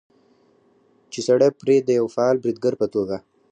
[1.11, 3.17] چې سړى پرې د يوه فعال بريدګر په توګه